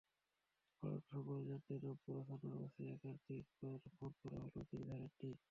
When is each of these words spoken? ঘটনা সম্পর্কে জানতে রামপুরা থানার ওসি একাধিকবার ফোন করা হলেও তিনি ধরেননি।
ঘটনা 0.83 0.99
সম্পর্কে 1.07 1.43
জানতে 1.49 1.73
রামপুরা 1.83 2.21
থানার 2.29 2.55
ওসি 2.59 2.81
একাধিকবার 2.89 3.77
ফোন 3.95 4.11
করা 4.21 4.37
হলেও 4.37 4.63
তিনি 4.69 4.83
ধরেননি। 4.89 5.29